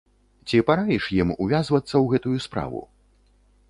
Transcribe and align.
Ці 0.47 0.61
параіш 0.69 1.05
ім 1.19 1.35
увязвацца 1.45 1.93
ў 1.93 2.03
гэтую 2.17 2.37
справу? 2.51 2.87